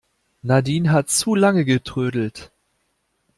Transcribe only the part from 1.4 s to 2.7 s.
getrödelt.